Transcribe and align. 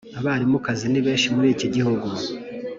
abarimukazi 0.19 0.85
ni 0.89 0.99
benshi 1.05 1.27
muri 1.35 1.49
ki 1.59 1.67
gihugu 1.75 2.07